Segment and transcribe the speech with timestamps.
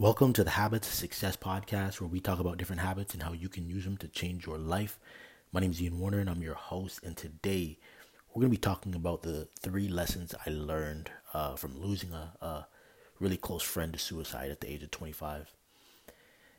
[0.00, 3.50] Welcome to the Habits Success podcast, where we talk about different habits and how you
[3.50, 4.98] can use them to change your life.
[5.52, 7.00] My name is Ian Warner, and I'm your host.
[7.04, 7.76] And today,
[8.32, 12.32] we're going to be talking about the three lessons I learned uh, from losing a,
[12.40, 12.66] a,
[13.18, 15.52] really close friend to suicide at the age of 25.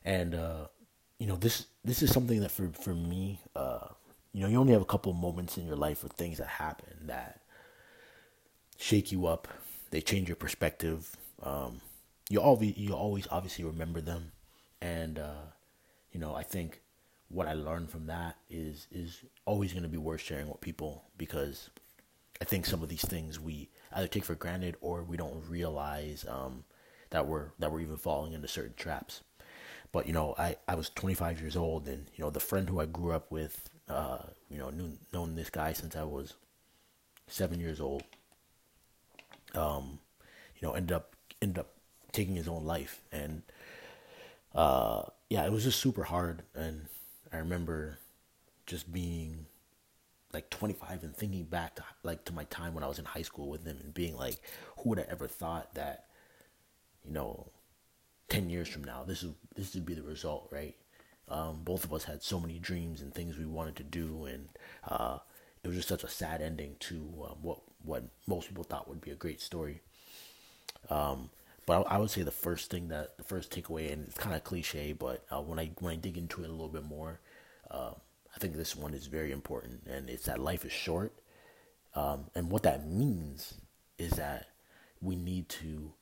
[0.05, 0.67] And uh,
[1.17, 3.87] you know, this this is something that for for me, uh,
[4.33, 7.07] you know, you only have a couple moments in your life or things that happen
[7.07, 7.41] that
[8.77, 9.47] shake you up.
[9.89, 11.17] They change your perspective.
[11.41, 11.81] Um,
[12.29, 14.31] you always you always obviously remember them,
[14.81, 15.45] and uh,
[16.11, 16.81] you know I think
[17.29, 21.05] what I learned from that is is always going to be worth sharing with people
[21.17, 21.69] because
[22.41, 26.25] I think some of these things we either take for granted or we don't realize
[26.27, 26.63] um,
[27.11, 29.21] that we're that we're even falling into certain traps.
[29.91, 32.79] But you know, I, I was 25 years old, and you know the friend who
[32.79, 36.35] I grew up with, uh, you know, knew known this guy since I was
[37.27, 38.03] seven years old.
[39.53, 39.99] Um,
[40.59, 41.73] you know, ended up ended up
[42.11, 43.43] taking his own life, and
[44.53, 46.43] uh, yeah, it was just super hard.
[46.55, 46.87] And
[47.31, 47.99] I remember
[48.65, 49.45] just being
[50.33, 53.21] like 25 and thinking back to like to my time when I was in high
[53.21, 54.37] school with him and being like,
[54.79, 56.05] who would have ever thought that,
[57.05, 57.47] you know,
[58.29, 60.75] 10 years from now, this is this would be the result, right?
[61.29, 64.49] Um, both of us had so many dreams and things we wanted to do, and
[64.87, 65.19] uh,
[65.63, 69.01] it was just such a sad ending to um, what what most people thought would
[69.01, 69.81] be a great story.
[70.89, 71.29] Um,
[71.65, 74.35] but I, I, would say the first thing that the first takeaway, and it's kind
[74.35, 77.19] of cliche, but uh, when I when I dig into it a little bit more,
[77.69, 77.91] uh,
[78.35, 81.13] I think this one is very important, and it's that life is short,
[81.95, 83.55] um, and what that means
[83.97, 84.47] is that
[85.01, 85.93] we need to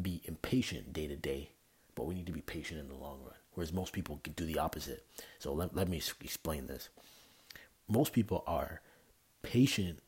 [0.00, 1.50] be impatient day to day,
[1.94, 3.34] but we need to be patient in the long run.
[3.54, 5.04] Whereas most people do the opposite.
[5.38, 6.90] So let let me explain this.
[7.88, 8.82] Most people are
[9.42, 10.00] patient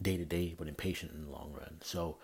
[0.00, 1.78] day to day, but impatient in the long run.
[1.82, 2.18] So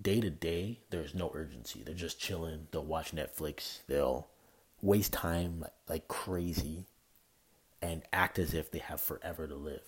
[0.00, 1.82] day to day, there's no urgency.
[1.84, 2.68] They're just chilling.
[2.70, 3.80] They'll watch Netflix.
[3.86, 4.28] They'll
[4.80, 6.86] waste time like crazy
[7.82, 9.82] and act as if they have forever to live.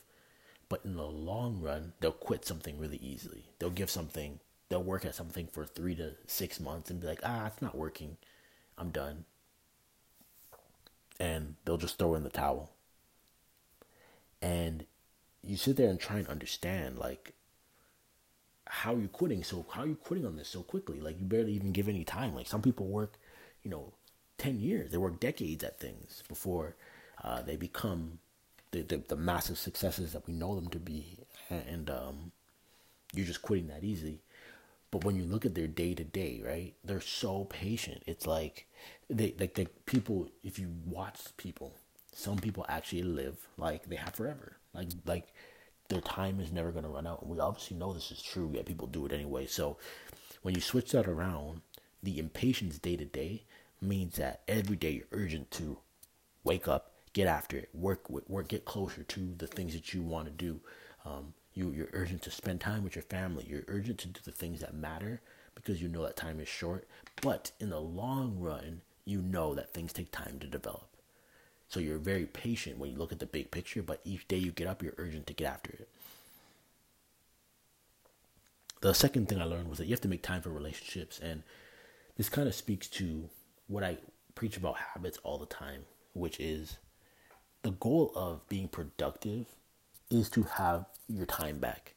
[0.68, 3.46] But in the long run, they'll quit something really easily.
[3.58, 4.38] They'll give something,
[4.68, 7.76] they'll work at something for three to six months and be like, ah, it's not
[7.76, 8.16] working.
[8.78, 9.24] I'm done.
[11.18, 12.70] And they'll just throw in the towel.
[14.40, 14.86] And
[15.42, 17.34] you sit there and try and understand, like,
[18.70, 19.42] how are you quitting?
[19.42, 21.00] So how are you quitting on this so quickly?
[21.00, 22.34] Like you barely even give any time.
[22.34, 23.18] Like some people work
[23.62, 23.92] you know
[24.38, 24.90] 10 years.
[24.90, 26.76] They work decades at things before
[27.22, 28.18] uh, they become
[28.70, 31.18] the, the, the massive successes that we know them to be.
[31.50, 32.32] And um,
[33.12, 34.20] you're just quitting that easy.
[34.90, 38.02] But when you look at their day to day right they're so patient.
[38.06, 38.66] It's like
[39.08, 41.74] they like the people if you watch people
[42.12, 44.56] some people actually live like they have forever.
[44.74, 45.34] Like like
[45.90, 47.20] their time is never going to run out.
[47.20, 49.46] And we obviously know this is true, yet people do it anyway.
[49.46, 49.76] So
[50.42, 51.60] when you switch that around,
[52.02, 53.44] the impatience day to day
[53.82, 55.78] means that every day you're urgent to
[56.44, 60.26] wake up, get after it, work, work, get closer to the things that you want
[60.26, 60.60] to do.
[61.04, 63.46] Um, you, you're urgent to spend time with your family.
[63.48, 65.20] You're urgent to do the things that matter
[65.54, 66.86] because you know that time is short.
[67.20, 70.86] But in the long run, you know that things take time to develop.
[71.70, 74.50] So you're very patient when you look at the big picture, but each day you
[74.50, 75.88] get up, you're urgent to get after it.
[78.80, 81.20] The second thing I learned was that you have to make time for relationships.
[81.20, 81.44] And
[82.16, 83.30] this kind of speaks to
[83.68, 83.98] what I
[84.34, 86.78] preach about habits all the time, which is
[87.62, 89.46] the goal of being productive
[90.10, 91.94] is to have your time back.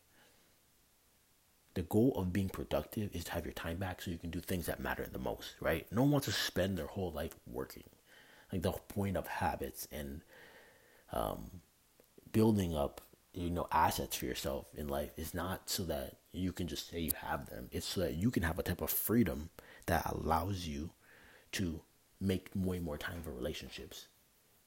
[1.74, 4.40] The goal of being productive is to have your time back so you can do
[4.40, 5.92] things that matter the most, right?
[5.92, 7.86] No one wants to spend their whole life working
[8.54, 10.22] like the point of habits and
[11.12, 11.62] um,
[12.32, 13.02] building up
[13.34, 17.00] you know assets for yourself in life is not so that you can just say
[17.00, 17.68] you have them.
[17.72, 19.50] It's so that you can have a type of freedom
[19.86, 20.92] that allows you
[21.54, 21.82] to
[22.20, 24.08] make way more time for relationships.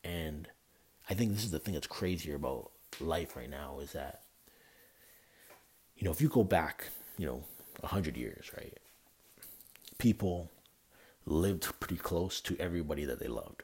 [0.05, 0.49] And
[1.09, 2.71] i think this is the thing that's crazier about
[3.01, 4.23] life right now is that
[5.97, 6.89] you know if you go back
[7.19, 7.45] you know
[7.83, 8.79] a hundred years right
[9.99, 10.51] people
[11.25, 13.63] lived pretty close to everybody that they loved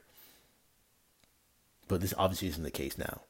[1.87, 3.21] but this obviously isn't the case now.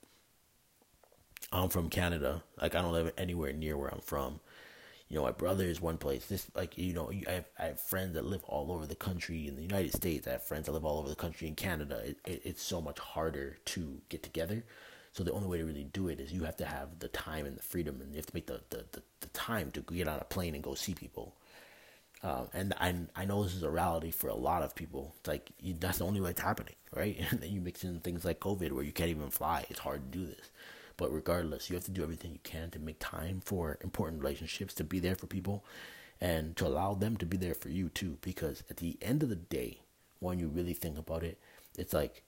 [1.51, 2.43] I'm from Canada.
[2.61, 4.39] Like I don't live anywhere near where I'm from.
[5.09, 6.25] You know, my brother is one place.
[6.25, 9.47] This, like, you know, I have, I have friends that live all over the country
[9.47, 10.27] in the United States.
[10.27, 12.01] I have friends that live all over the country in Canada.
[12.03, 14.63] It, it, it's so much harder to get together.
[15.11, 17.45] So the only way to really do it is you have to have the time
[17.45, 20.07] and the freedom, and you have to make the, the, the, the time to get
[20.07, 21.22] on a plane and go see people.
[22.23, 25.13] Um, and I I know this is a reality for a lot of people.
[25.19, 27.17] It's like you, that's the only way it's happening, right?
[27.29, 29.65] And then you mix in things like COVID, where you can't even fly.
[29.69, 30.49] It's hard to do this.
[30.95, 34.73] But regardless, you have to do everything you can to make time for important relationships,
[34.75, 35.65] to be there for people,
[36.21, 38.17] and to allow them to be there for you too.
[38.21, 39.79] Because at the end of the day,
[40.19, 41.39] when you really think about it,
[41.77, 42.23] it's like,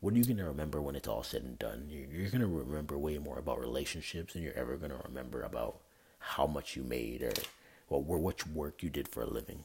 [0.00, 1.86] what are you going to remember when it's all said and done?
[1.88, 5.42] You're, you're going to remember way more about relationships than you're ever going to remember
[5.42, 5.80] about
[6.18, 7.32] how much you made or
[7.88, 9.64] what, what work you did for a living.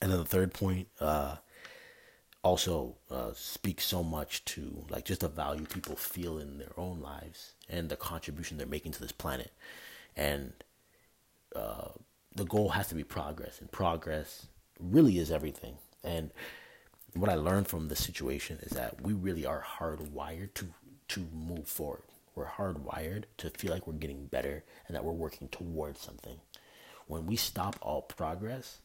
[0.00, 1.36] And then the third point, uh,
[2.42, 7.00] also uh, speaks so much to like just the value people feel in their own
[7.00, 9.50] lives and the contribution they're making to this planet.
[10.14, 10.52] And
[11.56, 11.88] uh,
[12.36, 14.46] the goal has to be progress and progress
[14.78, 15.78] really is everything.
[16.04, 16.30] And
[17.14, 20.66] what i learned from the situation is that we really are hardwired to
[21.06, 22.02] to move forward
[22.34, 26.40] we're hardwired to feel like we're getting better and that we're working towards something
[27.06, 28.80] when we stop all progress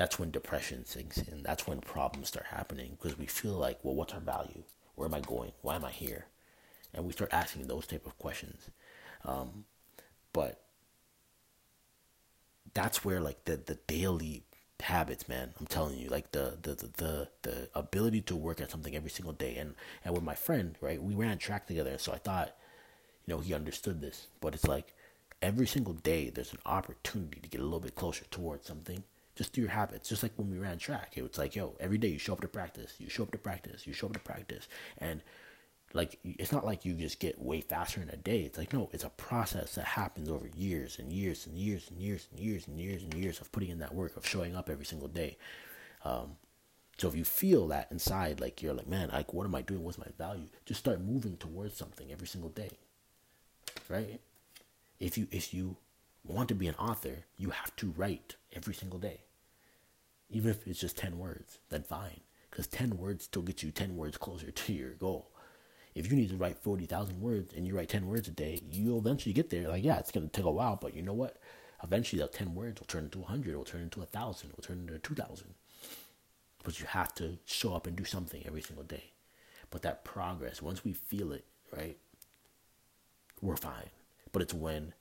[0.00, 1.42] that's when depression sinks in.
[1.42, 4.62] That's when problems start happening because we feel like, well, what's our value?
[4.94, 5.52] Where am I going?
[5.60, 6.24] Why am I here?
[6.94, 8.70] And we start asking those type of questions.
[9.26, 9.66] Um,
[10.32, 10.62] but
[12.72, 14.44] that's where like the the daily
[14.82, 15.52] habits, man.
[15.58, 19.10] I'm telling you, like the the the the, the ability to work at something every
[19.10, 19.56] single day.
[19.56, 19.74] And
[20.04, 22.56] and with my friend, right, we ran track together, so I thought,
[23.26, 24.26] you know, he understood this.
[24.40, 24.94] But it's like
[25.42, 29.02] every single day, there's an opportunity to get a little bit closer towards something
[29.36, 30.08] just through your habits.
[30.08, 32.40] Just like when we ran track, it was like, yo, every day you show up
[32.42, 34.68] to practice, you show up to practice, you show up to practice,
[34.98, 35.22] and
[35.92, 38.42] like it's not like you just get way faster in a day.
[38.42, 42.00] It's like no, it's a process that happens over years and years and years and
[42.00, 44.70] years and years and years and years of putting in that work of showing up
[44.70, 45.36] every single day.
[46.04, 46.36] Um,
[46.98, 49.82] so if you feel that inside, like you're like, man, like what am I doing?
[49.82, 50.48] What's my value?
[50.64, 52.70] Just start moving towards something every single day,
[53.88, 54.20] right?
[55.00, 55.76] If you if you
[56.24, 59.22] want to be an author, you have to write every single day.
[60.28, 62.20] Even if it's just 10 words, then fine.
[62.50, 65.29] Because 10 words still get you 10 words closer to your goal.
[66.00, 69.00] If you need to write 40,000 words and you write 10 words a day, you'll
[69.00, 69.68] eventually get there.
[69.68, 71.36] Like, yeah, it's going to take a while, but you know what?
[71.84, 74.98] Eventually, that 10 words will turn into 100, will turn into 1,000, will turn into
[74.98, 75.48] 2,000.
[76.64, 79.12] But you have to show up and do something every single day.
[79.68, 81.98] But that progress, once we feel it, right,
[83.42, 83.90] we're fine.
[84.32, 84.94] But it's when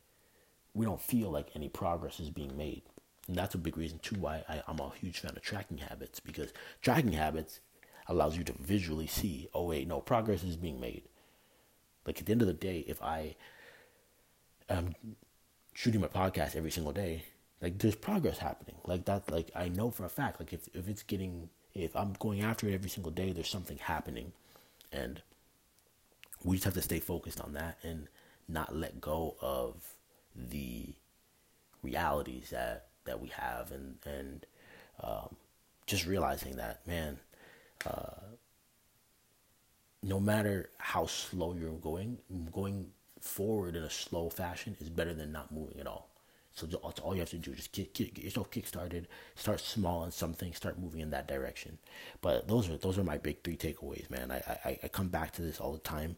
[0.74, 2.82] we don't feel like any progress is being made.
[3.30, 6.20] And that's a big reason too why I, I'm a huge fan of tracking habits
[6.20, 6.52] because
[6.82, 7.62] tracking habits
[8.10, 11.04] allows you to visually see, oh wait, no, progress is being made.
[12.06, 13.36] Like at the end of the day, if I
[14.68, 14.96] am
[15.74, 17.24] shooting my podcast every single day,
[17.62, 18.76] like there's progress happening.
[18.84, 22.14] Like that, like I know for a fact, like if, if it's getting, if I'm
[22.20, 24.34] going after it every single day, there's something happening.
[24.92, 25.22] And
[26.44, 28.08] we just have to stay focused on that and
[28.48, 29.76] not let go of
[30.36, 30.94] the
[31.84, 34.46] realities that that we have and and
[35.02, 35.36] um,
[35.86, 37.20] just realizing that man
[37.86, 38.36] uh,
[40.02, 42.18] no matter how slow you're going
[42.52, 42.88] going
[43.20, 46.10] forward in a slow fashion is better than not moving at all.
[46.54, 49.60] So that's all you have to do just get, get, get yourself kick started start
[49.60, 51.78] small on something start moving in that direction.
[52.22, 54.32] But those are those are my big three takeaways man.
[54.32, 56.18] I, I i come back to this all the time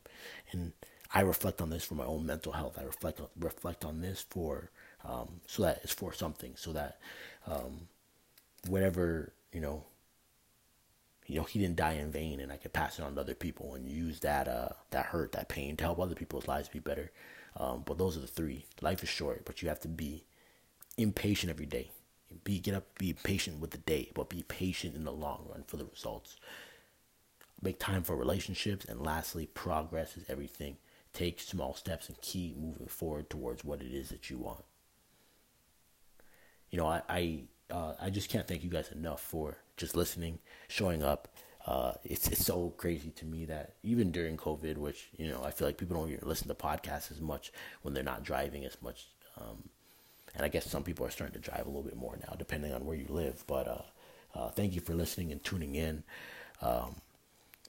[0.52, 0.74] and
[1.14, 2.78] i reflect on this for my own mental health.
[2.80, 4.70] I reflect reflect on this for
[5.04, 7.00] um, so that it's for something, so that
[7.48, 7.88] um,
[8.68, 9.84] whatever you know,
[11.28, 13.36] you know, he didn't die in vain, and I could pass it on to other
[13.36, 16.80] people and use that uh, that hurt, that pain to help other people's lives be
[16.80, 17.12] better.
[17.58, 18.66] Um, but those are the three.
[18.82, 20.26] Life is short, but you have to be
[20.98, 21.92] impatient every day.
[22.44, 25.64] Be get up, be patient with the day, but be patient in the long run
[25.68, 26.38] for the results.
[27.62, 30.78] Make time for relationships, and lastly, progress is everything.
[31.14, 34.64] Take small steps and keep moving forward towards what it is that you want
[36.72, 40.40] you know, I I, uh, I just can't thank you guys enough for just listening,
[40.70, 41.28] showing up.
[41.66, 45.52] Uh, it's it's so crazy to me that even during COVID, which you know, I
[45.52, 49.08] feel like people don't listen to podcasts as much when they're not driving as much.
[49.40, 49.70] Um,
[50.36, 52.74] and I guess some people are starting to drive a little bit more now, depending
[52.74, 53.44] on where you live.
[53.46, 53.82] But uh,
[54.34, 56.04] uh, thank you for listening and tuning in.
[56.62, 56.96] Um,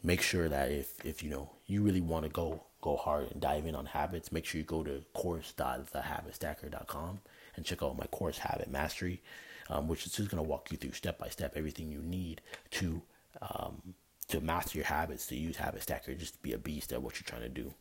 [0.03, 3.41] make sure that if if you know you really want to go go hard and
[3.41, 7.21] dive in on habits, make sure you go to course.thehabitstacker.com
[7.57, 9.21] and check out my course, Habit Mastery,
[9.69, 12.41] um, which is just going to walk you through step by step everything you need
[12.71, 13.03] to
[13.41, 13.95] um,
[14.29, 17.17] to master your habits, to use Habit Stacker, just to be a beast at what
[17.17, 17.75] you're trying to do.